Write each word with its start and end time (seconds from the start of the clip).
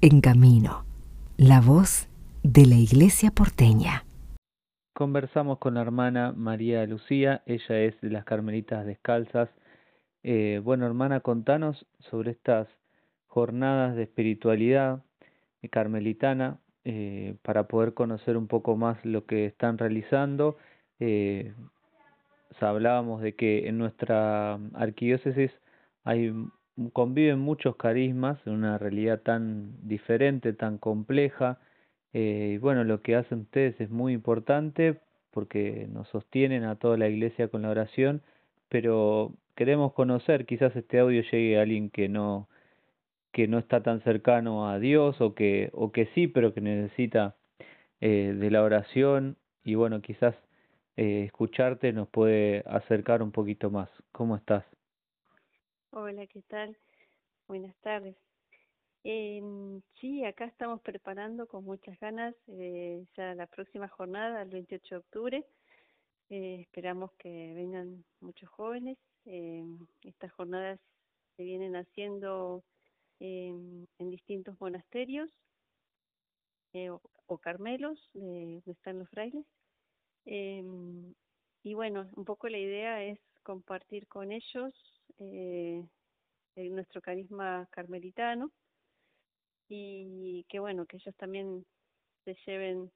En 0.00 0.20
Camino, 0.20 0.84
la 1.36 1.60
voz 1.60 2.08
de 2.44 2.66
la 2.66 2.76
Iglesia 2.76 3.32
porteña. 3.32 4.04
Conversamos 4.94 5.58
con 5.58 5.74
la 5.74 5.80
hermana 5.80 6.32
María 6.36 6.86
Lucía, 6.86 7.42
ella 7.46 7.80
es 7.80 8.00
de 8.00 8.10
las 8.10 8.24
Carmelitas 8.24 8.86
Descalzas. 8.86 9.48
Eh, 10.22 10.60
bueno, 10.62 10.86
hermana, 10.86 11.18
contanos 11.18 11.84
sobre 11.98 12.30
estas 12.30 12.68
jornadas 13.26 13.96
de 13.96 14.04
espiritualidad 14.04 15.02
carmelitana 15.68 16.60
eh, 16.84 17.34
para 17.42 17.66
poder 17.66 17.92
conocer 17.94 18.36
un 18.36 18.46
poco 18.46 18.76
más 18.76 19.04
lo 19.04 19.26
que 19.26 19.46
están 19.46 19.78
realizando. 19.78 20.58
Eh, 21.00 21.54
hablábamos 22.60 23.20
de 23.20 23.34
que 23.34 23.66
en 23.66 23.78
nuestra 23.78 24.60
arquidiócesis 24.74 25.50
hay 26.04 26.32
conviven 26.92 27.38
muchos 27.38 27.76
carismas 27.76 28.38
en 28.46 28.54
una 28.54 28.78
realidad 28.78 29.20
tan 29.22 29.72
diferente, 29.88 30.52
tan 30.52 30.78
compleja. 30.78 31.58
Eh, 32.12 32.52
y 32.54 32.58
bueno, 32.58 32.84
lo 32.84 33.02
que 33.02 33.16
hacen 33.16 33.40
ustedes 33.40 33.80
es 33.80 33.90
muy 33.90 34.12
importante 34.12 35.00
porque 35.30 35.88
nos 35.92 36.08
sostienen 36.08 36.64
a 36.64 36.76
toda 36.76 36.96
la 36.96 37.08
iglesia 37.08 37.48
con 37.48 37.62
la 37.62 37.70
oración, 37.70 38.22
pero 38.68 39.32
queremos 39.56 39.92
conocer, 39.92 40.46
quizás 40.46 40.74
este 40.76 40.98
audio 41.00 41.22
llegue 41.22 41.58
a 41.58 41.62
alguien 41.62 41.90
que 41.90 42.08
no 42.08 42.48
que 43.32 43.46
no 43.48 43.58
está 43.58 43.82
tan 43.82 44.00
cercano 44.02 44.68
a 44.68 44.78
Dios 44.78 45.20
o 45.20 45.34
que 45.34 45.70
o 45.72 45.92
que 45.92 46.06
sí, 46.14 46.28
pero 46.28 46.54
que 46.54 46.60
necesita 46.60 47.36
eh, 48.00 48.34
de 48.38 48.50
la 48.50 48.62
oración 48.62 49.36
y 49.64 49.74
bueno, 49.74 50.00
quizás 50.02 50.34
eh, 50.96 51.24
escucharte 51.26 51.92
nos 51.92 52.08
puede 52.08 52.64
acercar 52.66 53.22
un 53.22 53.32
poquito 53.32 53.70
más. 53.70 53.88
¿Cómo 54.12 54.36
estás? 54.36 54.77
Hola, 55.90 56.26
¿qué 56.26 56.42
tal? 56.42 56.76
Buenas 57.46 57.74
tardes. 57.80 58.14
Eh, 59.04 59.40
sí, 59.98 60.22
acá 60.22 60.44
estamos 60.44 60.82
preparando 60.82 61.46
con 61.46 61.64
muchas 61.64 61.98
ganas 61.98 62.34
eh, 62.46 63.06
ya 63.16 63.34
la 63.34 63.46
próxima 63.46 63.88
jornada, 63.88 64.42
el 64.42 64.50
28 64.50 64.94
de 64.94 64.98
octubre. 64.98 65.46
Eh, 66.28 66.60
esperamos 66.60 67.12
que 67.14 67.54
vengan 67.54 68.04
muchos 68.20 68.50
jóvenes. 68.50 68.98
Eh, 69.24 69.64
estas 70.02 70.30
jornadas 70.32 70.78
se 71.36 71.44
vienen 71.44 71.74
haciendo 71.74 72.62
en 73.18 73.86
distintos 73.98 74.60
monasterios 74.60 75.30
eh, 76.74 76.90
o, 76.90 77.00
o, 77.26 77.38
carmelos 77.38 77.98
donde 78.12 78.62
están 78.66 78.98
los 78.98 79.08
frailes. 79.08 79.46
y 80.24 81.74
bueno, 81.74 82.10
un 82.14 82.24
poco 82.26 82.48
la 82.48 82.58
idea 82.58 83.02
es 83.02 83.18
compartir 83.42 84.06
con 84.06 84.32
ellos 84.32 84.74
eh, 85.20 85.84
nuestro 86.56 87.00
carisma 87.00 87.68
carmelitano 87.70 88.50
y 89.68 90.44
que 90.48 90.58
bueno, 90.58 90.86
que 90.86 90.96
ellos 90.96 91.14
también 91.16 91.64
se 92.24 92.36
lleven 92.46 92.90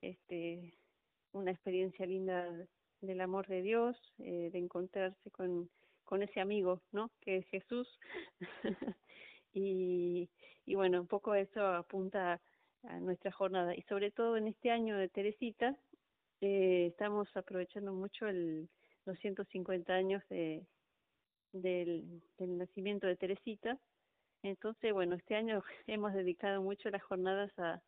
este 0.00 0.78
una 1.32 1.50
experiencia 1.50 2.06
linda 2.06 2.48
del 3.00 3.20
amor 3.20 3.46
de 3.48 3.62
Dios, 3.62 3.96
eh, 4.18 4.50
de 4.52 4.58
encontrarse 4.58 5.30
con, 5.30 5.70
con 6.04 6.22
ese 6.22 6.40
amigo, 6.40 6.82
¿no? 6.92 7.10
Que 7.20 7.38
es 7.38 7.46
Jesús. 7.48 7.88
y, 9.52 10.28
y 10.66 10.74
bueno, 10.74 11.00
un 11.00 11.06
poco 11.06 11.34
eso 11.34 11.66
apunta 11.66 12.40
a 12.84 13.00
nuestra 13.00 13.32
jornada. 13.32 13.74
Y 13.74 13.82
sobre 13.82 14.10
todo 14.10 14.36
en 14.36 14.46
este 14.46 14.70
año 14.70 14.96
de 14.96 15.08
Teresita, 15.08 15.76
eh, 16.40 16.86
estamos 16.90 17.28
aprovechando 17.36 17.92
mucho 17.92 18.26
el, 18.26 18.68
los 19.04 19.18
150 19.18 19.92
años 19.92 20.22
de, 20.28 20.66
del, 21.52 22.22
nacimiento 22.38 23.06
de 23.06 23.16
Teresita. 23.16 23.78
Entonces, 24.42 24.92
bueno, 24.92 25.14
este 25.14 25.36
año 25.36 25.62
hemos 25.86 26.12
dedicado 26.12 26.62
mucho 26.62 26.90
las 26.90 27.02
jornadas 27.02 27.56
a, 27.58 27.82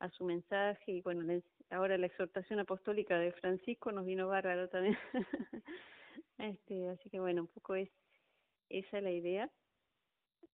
a 0.00 0.10
su 0.10 0.24
mensaje 0.24 0.92
y 0.92 1.02
bueno, 1.02 1.22
les, 1.22 1.44
ahora 1.70 1.98
la 1.98 2.06
exhortación 2.06 2.58
apostólica 2.60 3.18
de 3.18 3.32
Francisco 3.32 3.92
nos 3.92 4.06
vino 4.06 4.28
bárbaro 4.28 4.68
también. 4.68 4.98
este, 6.38 6.88
así 6.88 7.10
que 7.10 7.20
bueno, 7.20 7.42
un 7.42 7.48
poco 7.48 7.74
es 7.74 7.90
esa 8.68 9.00
la 9.00 9.10
idea. 9.10 9.50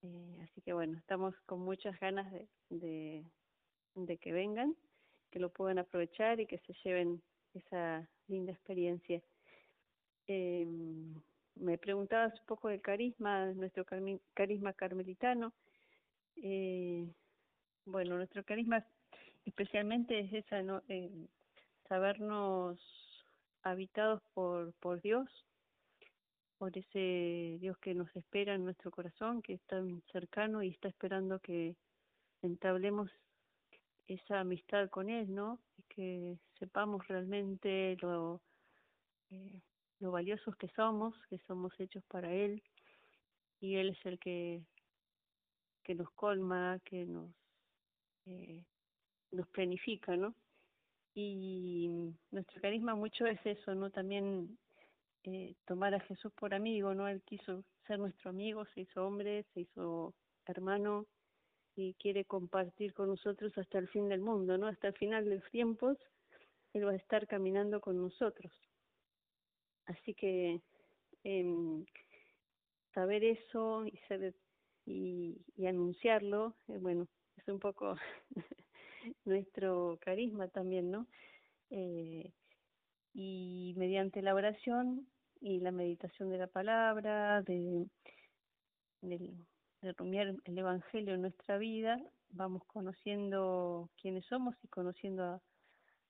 Eh, 0.03 0.39
así 0.43 0.61
que 0.61 0.73
bueno, 0.73 0.99
estamos 0.99 1.35
con 1.47 1.61
muchas 1.61 1.99
ganas 2.01 2.31
de, 2.33 2.49
de, 2.71 3.25
de 3.95 4.19
que 4.19 4.33
vengan, 4.33 4.77
que 5.31 5.39
lo 5.39 5.51
puedan 5.51 5.79
aprovechar 5.79 6.41
y 6.41 6.47
que 6.47 6.59
se 6.59 6.75
lleven 6.85 7.23
esa 7.55 8.09
linda 8.29 8.53
experiencia. 8.53 9.23
Eh, 10.27 10.67
me 11.57 11.79
preguntabas 11.79 12.39
un 12.39 12.47
poco 12.47 12.69
del 12.69 12.81
carisma, 12.81 13.47
nuestro 13.53 13.85
carisma 14.35 14.73
carmelitano. 14.73 15.53
Eh, 16.37 17.07
bueno, 17.85 18.17
nuestro 18.17 18.45
carisma 18.45 18.85
especialmente 19.45 20.21
es 20.21 20.33
esa, 20.33 20.63
¿no? 20.63 20.83
Eh, 20.89 21.11
sabernos 21.89 22.79
habitados 23.63 24.23
por, 24.35 24.73
por 24.75 25.01
Dios, 25.01 25.29
por 26.59 26.77
ese 26.77 27.59
Dios 27.61 27.79
que 27.79 27.95
nos 27.95 28.15
espera 28.17 28.55
en 28.55 28.65
nuestro 28.65 28.91
corazón, 28.91 29.43
que 29.43 29.55
es 29.55 29.63
tan 29.63 30.03
cercano 30.13 30.63
y 30.63 30.69
está 30.69 30.89
esperando 30.89 31.39
que 31.41 31.77
entablemos 32.43 33.11
esa 34.09 34.41
amistad 34.41 34.89
con 34.91 35.11
Él, 35.11 35.35
¿no? 35.35 35.59
Y 35.79 35.83
que 35.95 36.39
sepamos 36.59 37.07
realmente 37.09 37.97
lo, 38.01 38.41
eh, 39.31 39.61
lo 40.01 40.11
valiosos 40.11 40.57
que 40.57 40.69
somos, 40.69 41.15
que 41.29 41.39
somos 41.47 41.73
hechos 41.79 42.05
para 42.05 42.33
Él, 42.33 42.63
y 43.61 43.77
Él 43.77 43.91
es 43.91 44.07
el 44.07 44.19
que, 44.19 44.63
que 45.83 45.95
nos 45.95 46.11
colma, 46.13 46.79
que 46.85 47.07
nos, 47.07 47.31
eh, 48.27 48.63
nos 49.31 49.49
planifica, 49.49 50.17
¿no? 50.17 50.35
Y 51.15 51.89
nuestro 52.31 52.61
carisma 52.61 52.95
mucho 52.95 53.27
es 53.27 53.41
eso, 53.45 53.75
¿no? 53.75 53.91
También 53.91 54.59
eh, 55.25 55.55
tomar 55.65 55.95
a 55.95 56.01
Jesús 56.01 56.33
por 56.35 56.53
amigo, 56.53 56.95
¿no? 56.95 57.09
Él 57.09 57.23
quiso 57.23 57.65
ser 57.87 57.99
nuestro 57.99 58.31
amigo, 58.31 58.65
se 58.75 58.83
hizo 58.83 59.07
hombre, 59.07 59.45
se 59.55 59.61
hizo 59.63 60.15
hermano 60.45 61.07
y 61.75 61.95
quiere 61.95 62.25
compartir 62.25 62.95
con 62.95 63.09
nosotros 63.09 63.57
hasta 63.59 63.79
el 63.79 63.89
fin 63.89 64.09
del 64.09 64.21
mundo, 64.21 64.57
¿no? 64.59 64.67
Hasta 64.67 64.89
el 64.89 64.95
final 64.95 65.25
de 65.25 65.37
los 65.37 65.51
tiempos, 65.51 65.99
Él 66.73 66.87
va 66.87 66.93
a 66.93 66.97
estar 66.97 67.27
caminando 67.27 67.81
con 67.81 68.01
nosotros. 68.01 68.53
Así 69.87 70.15
que 70.15 70.61
eh, 71.25 71.85
saber 72.95 73.25
eso 73.25 73.87
y, 73.87 73.97
saber, 74.09 74.35
y, 74.85 75.39
anunciarlo, 75.67 76.55
eh, 76.69 76.79
bueno, 76.79 77.07
es 77.37 77.49
un 77.49 77.61
poco 77.61 77.97
nuestro 79.25 79.99
carisma 80.01 80.49
también, 80.49 80.91
¿no? 80.91 81.07
Eh, 81.71 82.33
y 83.15 83.75
mediante 83.77 84.23
la 84.23 84.35
oración 84.35 85.07
y 85.41 85.61
la 85.61 85.71
meditación 85.71 86.31
de 86.31 86.39
la 86.39 86.47
palabra, 86.47 87.43
de, 87.43 87.87
de, 89.03 89.35
de 89.83 89.93
rumiar 89.93 90.35
el 90.45 90.59
Evangelio 90.59 91.15
en 91.15 91.23
nuestra 91.23 91.59
vida, 91.59 92.01
vamos 92.31 92.63
conociendo 92.67 93.91
quiénes 94.01 94.25
somos 94.27 94.55
y 94.63 94.69
conociendo 94.69 95.25
a, 95.25 95.41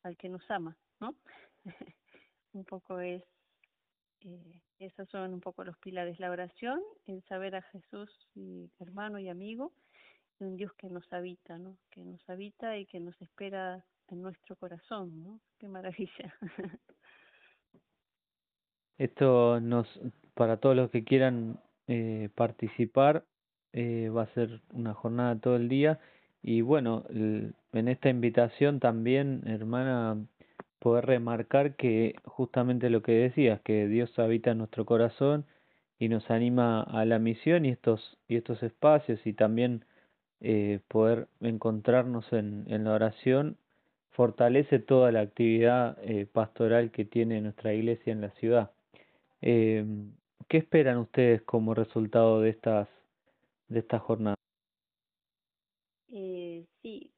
al 0.02 0.16
que 0.16 0.28
nos 0.28 0.48
ama, 0.50 0.76
¿no? 1.00 1.14
un 2.52 2.64
poco 2.64 3.00
es 3.00 3.22
eh, 4.20 4.62
esos 4.78 5.08
son 5.08 5.34
un 5.34 5.40
poco 5.40 5.64
los 5.64 5.76
pilares, 5.78 6.18
la 6.20 6.30
oración, 6.30 6.80
el 7.06 7.22
saber 7.24 7.56
a 7.56 7.62
Jesús 7.62 8.10
hermano 8.78 9.18
y 9.18 9.28
amigo, 9.28 9.72
y 10.38 10.44
un 10.44 10.56
Dios 10.56 10.72
que 10.74 10.88
nos 10.88 11.10
habita, 11.12 11.58
¿no? 11.58 11.76
Que 11.90 12.04
nos 12.04 12.20
habita 12.28 12.76
y 12.76 12.86
que 12.86 13.00
nos 13.00 13.20
espera 13.22 13.84
en 14.08 14.22
nuestro 14.22 14.56
corazón, 14.56 15.22
¿no? 15.22 15.40
Qué 15.58 15.68
maravilla. 15.68 16.34
Esto 18.98 19.60
nos, 19.60 19.88
para 20.34 20.58
todos 20.58 20.76
los 20.76 20.90
que 20.90 21.04
quieran 21.04 21.60
eh, 21.86 22.30
participar, 22.34 23.24
eh, 23.72 24.08
va 24.08 24.22
a 24.22 24.34
ser 24.34 24.62
una 24.72 24.94
jornada 24.94 25.38
todo 25.38 25.56
el 25.56 25.68
día. 25.68 26.00
Y 26.42 26.60
bueno, 26.60 27.04
en 27.10 27.88
esta 27.88 28.08
invitación 28.08 28.80
también, 28.80 29.42
hermana, 29.46 30.24
poder 30.78 31.06
remarcar 31.06 31.76
que 31.76 32.14
justamente 32.24 32.90
lo 32.90 33.02
que 33.02 33.12
decías, 33.12 33.60
que 33.62 33.88
Dios 33.88 34.18
habita 34.18 34.50
en 34.52 34.58
nuestro 34.58 34.84
corazón 34.84 35.46
y 35.98 36.08
nos 36.08 36.30
anima 36.30 36.82
a 36.82 37.04
la 37.04 37.18
misión 37.18 37.64
y 37.64 37.70
estos, 37.70 38.18
y 38.28 38.36
estos 38.36 38.62
espacios 38.62 39.26
y 39.26 39.32
también 39.32 39.84
eh, 40.40 40.80
poder 40.88 41.28
encontrarnos 41.40 42.32
en, 42.32 42.64
en 42.68 42.84
la 42.84 42.92
oración 42.92 43.56
fortalece 44.16 44.78
toda 44.78 45.12
la 45.12 45.20
actividad 45.20 45.98
eh, 46.02 46.26
pastoral 46.26 46.90
que 46.90 47.04
tiene 47.04 47.40
nuestra 47.42 47.74
iglesia 47.74 48.12
en 48.14 48.22
la 48.22 48.30
ciudad. 48.30 48.70
Eh, 49.42 49.84
¿Qué 50.48 50.56
esperan 50.56 50.96
ustedes 50.96 51.42
como 51.42 51.74
resultado 51.74 52.40
de 52.40 52.50
estas 52.50 52.88
de 53.68 53.80
esta 53.80 53.98
jornada? 53.98 54.36
Eh, 56.08 56.64
sí, 56.80 57.10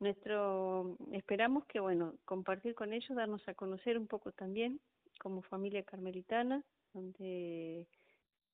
nuestro 0.00 0.96
esperamos 1.12 1.64
que 1.66 1.80
bueno 1.80 2.14
compartir 2.24 2.74
con 2.74 2.92
ellos 2.92 3.16
darnos 3.16 3.46
a 3.48 3.54
conocer 3.54 3.98
un 3.98 4.06
poco 4.06 4.32
también 4.32 4.80
como 5.20 5.42
familia 5.42 5.82
carmelitana 5.84 6.64
donde 6.92 7.86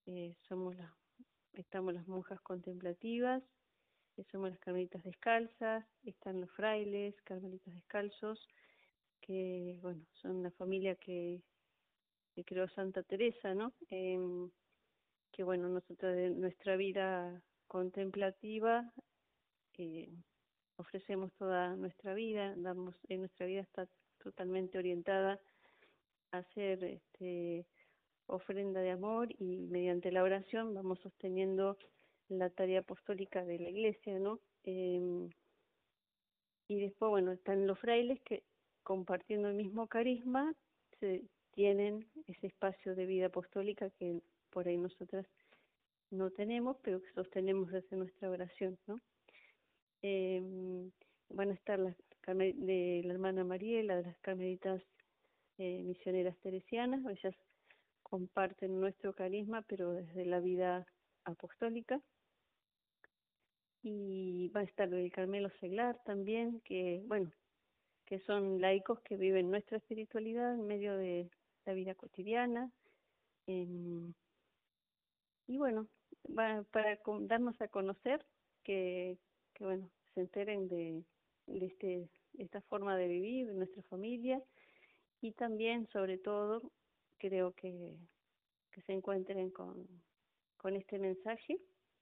eh, 0.06 0.34
somos 0.48 0.76
las 0.76 0.90
estamos 1.54 1.94
las 1.94 2.06
monjas 2.06 2.40
contemplativas 2.42 3.42
que 4.16 4.24
somos 4.32 4.48
las 4.48 4.58
carmelitas 4.60 5.02
descalzas, 5.04 5.84
están 6.02 6.40
los 6.40 6.50
frailes, 6.52 7.14
carmelitas 7.22 7.74
descalzos, 7.74 8.48
que 9.20 9.78
bueno, 9.82 10.02
son 10.22 10.42
la 10.42 10.50
familia 10.52 10.94
que, 10.94 11.42
que 12.34 12.44
creó 12.44 12.66
Santa 12.70 13.02
Teresa, 13.02 13.54
¿no? 13.54 13.74
Em, 13.90 14.50
que 15.32 15.42
bueno, 15.44 15.68
nosotros 15.68 16.16
nuestra 16.34 16.76
vida 16.76 17.42
contemplativa 17.66 18.90
eh, 19.76 20.10
ofrecemos 20.78 21.32
toda 21.34 21.76
nuestra 21.76 22.14
vida, 22.14 22.54
damos, 22.56 22.94
en 23.08 23.20
nuestra 23.20 23.46
vida 23.46 23.60
está 23.60 23.88
totalmente 24.22 24.78
orientada 24.78 25.40
a 26.32 26.38
hacer 26.38 26.84
este, 26.84 27.66
ofrenda 28.26 28.80
de 28.80 28.90
amor 28.90 29.28
y 29.38 29.56
mediante 29.56 30.10
la 30.10 30.22
oración 30.22 30.74
vamos 30.74 30.98
sosteniendo 31.00 31.78
la 32.28 32.50
tarea 32.50 32.80
apostólica 32.80 33.44
de 33.44 33.58
la 33.58 33.68
iglesia, 33.70 34.18
¿no? 34.18 34.40
Eh, 34.64 35.28
y 36.68 36.80
después, 36.80 37.10
bueno, 37.10 37.32
están 37.32 37.66
los 37.66 37.78
frailes 37.78 38.20
que 38.22 38.42
compartiendo 38.82 39.48
el 39.48 39.54
mismo 39.54 39.86
carisma 39.86 40.54
se 40.98 41.24
tienen 41.52 42.06
ese 42.26 42.48
espacio 42.48 42.94
de 42.94 43.06
vida 43.06 43.26
apostólica 43.26 43.90
que 43.90 44.20
por 44.50 44.66
ahí 44.66 44.76
nosotras 44.76 45.26
no 46.10 46.30
tenemos, 46.30 46.76
pero 46.82 47.00
que 47.02 47.12
sostenemos 47.12 47.70
desde 47.70 47.96
nuestra 47.96 48.30
oración, 48.30 48.78
¿no? 48.86 49.00
Eh, 50.02 50.42
van 51.30 51.50
a 51.50 51.54
estar 51.54 51.78
las 51.78 51.96
de 52.34 53.02
la 53.04 53.12
hermana 53.12 53.44
Mariela, 53.44 53.96
de 53.96 54.02
las 54.02 54.18
carmelitas 54.18 54.82
eh, 55.58 55.82
misioneras 55.84 56.36
teresianas, 56.38 57.04
ellas 57.06 57.36
comparten 58.02 58.80
nuestro 58.80 59.14
carisma, 59.14 59.62
pero 59.62 59.92
desde 59.92 60.26
la 60.26 60.40
vida 60.40 60.86
apostólica. 61.24 62.00
Y 63.82 64.48
va 64.48 64.60
a 64.60 64.64
estar 64.64 64.92
el 64.92 65.12
Carmelo 65.12 65.50
Seglar 65.60 66.02
también, 66.04 66.60
que, 66.62 67.02
bueno, 67.06 67.30
que 68.06 68.18
son 68.20 68.60
laicos 68.60 69.00
que 69.02 69.16
viven 69.16 69.50
nuestra 69.50 69.78
espiritualidad 69.78 70.54
en 70.54 70.66
medio 70.66 70.96
de 70.96 71.30
la 71.64 71.74
vida 71.74 71.94
cotidiana. 71.94 72.72
y 73.46 74.12
bueno, 75.46 75.86
va, 76.26 76.64
para 76.72 76.98
darnos 77.20 77.60
a 77.60 77.68
conocer 77.68 78.26
que, 78.64 79.16
que, 79.56 79.64
bueno, 79.64 79.90
se 80.14 80.20
enteren 80.20 80.68
de, 80.68 81.02
de 81.46 81.66
este, 81.66 82.08
esta 82.38 82.60
forma 82.62 82.96
de 82.96 83.08
vivir, 83.08 83.46
de 83.46 83.54
nuestra 83.54 83.82
familia. 83.84 84.42
Y 85.20 85.32
también, 85.32 85.88
sobre 85.88 86.18
todo, 86.18 86.60
creo 87.18 87.52
que, 87.52 87.96
que 88.70 88.82
se 88.82 88.92
encuentren 88.92 89.50
con, 89.50 89.86
con 90.58 90.76
este 90.76 90.98
mensaje 90.98 91.58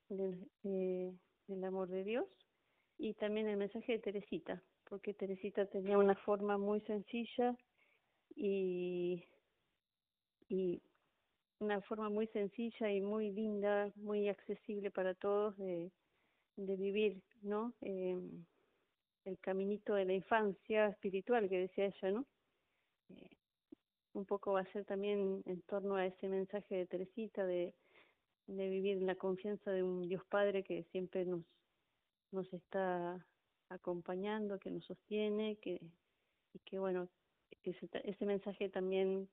del 0.08 1.64
amor 1.64 1.88
de 1.88 2.04
Dios 2.04 2.26
y 2.98 3.14
también 3.14 3.48
el 3.48 3.56
mensaje 3.56 3.92
de 3.92 3.98
Teresita, 4.00 4.62
porque 4.84 5.14
Teresita 5.14 5.66
tenía 5.66 5.98
una 5.98 6.14
forma 6.14 6.58
muy 6.58 6.80
sencilla 6.82 7.56
y, 8.34 9.24
y 10.48 10.82
una 11.60 11.80
forma 11.82 12.08
muy 12.08 12.26
sencilla 12.28 12.90
y 12.90 13.00
muy 13.00 13.30
linda, 13.30 13.92
muy 13.96 14.28
accesible 14.28 14.90
para 14.90 15.14
todos 15.14 15.56
de, 15.56 15.90
de 16.56 16.76
vivir, 16.76 17.22
¿no? 17.42 17.74
Eh, 17.80 18.18
el 19.24 19.38
caminito 19.38 19.94
de 19.94 20.04
la 20.04 20.12
infancia 20.12 20.88
espiritual 20.88 21.48
que 21.48 21.58
decía 21.58 21.86
ella, 21.86 22.10
¿no? 22.12 22.26
Eh, 23.10 23.36
un 24.12 24.24
poco 24.26 24.52
va 24.52 24.60
a 24.60 24.72
ser 24.72 24.84
también 24.84 25.42
en 25.46 25.62
torno 25.62 25.96
a 25.96 26.06
ese 26.06 26.28
mensaje 26.28 26.76
de 26.76 26.86
Teresita 26.86 27.44
de, 27.44 27.74
de 28.46 28.68
vivir 28.68 28.98
en 28.98 29.06
la 29.06 29.16
confianza 29.16 29.70
de 29.70 29.82
un 29.82 30.08
Dios 30.08 30.22
Padre 30.28 30.62
que 30.62 30.84
siempre 30.92 31.24
nos, 31.24 31.42
nos 32.30 32.52
está 32.52 33.26
acompañando, 33.70 34.58
que 34.58 34.70
nos 34.70 34.84
sostiene, 34.84 35.56
que, 35.56 35.80
y 36.52 36.58
que 36.60 36.78
bueno, 36.78 37.08
ese, 37.64 37.88
ese 38.04 38.26
mensaje 38.26 38.68
también 38.68 39.28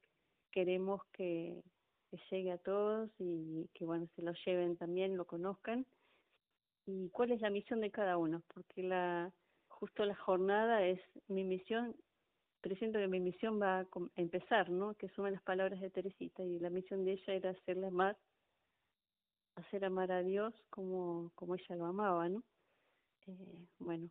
queremos 0.52 1.02
que, 1.12 1.62
que 2.10 2.20
llegue 2.30 2.52
a 2.52 2.58
todos 2.58 3.10
y 3.20 3.70
que 3.74 3.86
bueno, 3.86 4.08
se 4.16 4.22
lo 4.22 4.34
lleven 4.46 4.78
también, 4.78 5.18
lo 5.18 5.26
conozcan. 5.26 5.86
Y 6.86 7.10
cuál 7.10 7.32
es 7.32 7.42
la 7.42 7.50
misión 7.50 7.82
de 7.82 7.92
cada 7.92 8.18
uno, 8.18 8.42
porque 8.54 8.84
la, 8.84 9.32
justo 9.68 10.06
la 10.06 10.16
jornada 10.16 10.86
es 10.86 11.00
mi 11.28 11.44
misión, 11.44 11.96
presiento 12.62 13.00
que 13.00 13.08
mi 13.08 13.20
misión 13.20 13.62
va 13.62 13.80
a 13.80 13.88
empezar, 14.16 14.70
¿no? 14.70 14.94
Que 14.96 15.10
sumen 15.10 15.34
las 15.34 15.44
palabras 15.44 15.80
de 15.80 15.90
Teresita 15.90 16.44
y 16.44 16.60
la 16.60 16.70
misión 16.70 17.04
de 17.06 17.14
ella 17.14 17.34
era 17.34 17.50
hacerle 17.52 17.88
amar, 17.88 18.18
hacer 19.56 19.86
amar 19.86 20.12
a 20.12 20.24
Dios 20.24 20.54
como, 20.70 21.32
como 21.36 21.56
ella 21.56 21.76
lo 21.76 21.86
amaba, 21.86 22.30
¿no? 22.30 22.44
Eh, 23.28 23.68
bueno, 23.80 24.10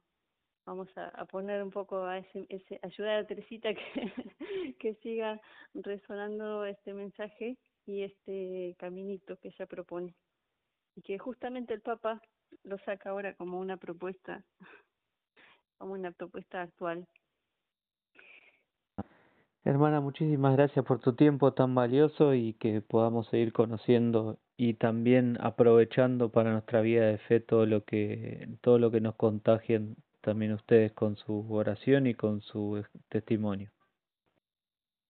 vamos 0.67 0.89
a, 0.97 1.25
poner 1.27 1.63
un 1.63 1.71
poco 1.71 2.05
a 2.05 2.19
ese, 2.19 2.47
ese 2.49 2.79
ayudar 2.83 3.19
a 3.19 3.27
Teresita 3.27 3.75
que, 3.75 4.13
que 4.79 4.95
siga 4.97 5.41
resonando 5.75 6.65
este 6.65 6.95
mensaje 6.95 7.57
y 7.87 8.03
este 8.03 8.77
caminito 8.79 9.37
que 9.39 9.49
ella 9.49 9.67
propone. 9.67 10.15
Y 10.97 11.03
que 11.03 11.19
justamente 11.19 11.75
el 11.75 11.81
Papa 11.81 12.21
lo 12.64 12.79
saca 12.79 13.11
ahora 13.11 13.35
como 13.35 13.58
una 13.58 13.76
propuesta 13.76 14.44
como 15.79 15.94
una 15.94 16.12
propuesta 16.12 16.61
actual. 16.61 17.08
Hermana, 19.64 20.00
muchísimas 20.00 20.55
gracias 20.55 20.85
por 20.85 21.00
tu 21.00 21.14
tiempo 21.14 21.52
tan 21.55 21.75
valioso 21.75 22.35
y 22.35 22.55
que 22.55 22.82
podamos 22.82 23.29
seguir 23.29 23.52
conociendo 23.52 24.38
y 24.56 24.75
también 24.75 25.38
aprovechando 25.41 26.31
para 26.31 26.52
nuestra 26.52 26.82
vida 26.82 27.06
de 27.06 27.19
fe 27.19 27.41
todo 27.41 27.64
lo 27.64 27.85
que 27.85 28.49
todo 28.61 28.79
lo 28.79 28.91
que 28.91 29.00
nos 29.00 29.17
contagien 29.17 29.97
también 30.20 30.52
ustedes 30.52 30.93
con 30.93 31.17
su 31.17 31.50
oración 31.50 32.06
y 32.06 32.14
con 32.14 32.43
su 32.43 32.85
testimonio. 33.08 33.70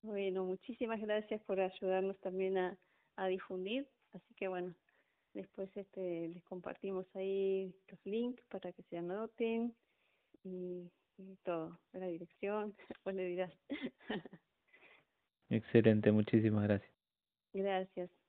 Bueno, 0.02 0.44
muchísimas 0.44 1.00
gracias 1.00 1.42
por 1.42 1.60
ayudarnos 1.60 2.18
también 2.20 2.58
a, 2.58 2.78
a 3.16 3.26
difundir, 3.26 3.88
así 4.12 4.34
que 4.34 4.48
bueno, 4.48 4.74
después 5.34 5.74
este 5.76 6.28
les 6.28 6.42
compartimos 6.44 7.06
ahí 7.14 7.74
los 7.88 8.00
links 8.04 8.44
para 8.46 8.72
que 8.72 8.82
se 8.84 8.98
anoten 8.98 9.74
y, 10.44 10.90
todo, 11.44 11.78
la 11.92 12.06
dirección, 12.06 12.74
pues 13.02 13.14
le 13.14 13.26
dirás. 13.26 13.52
Excelente, 15.50 16.12
muchísimas 16.12 16.64
gracias. 16.64 16.92
Gracias. 17.52 18.19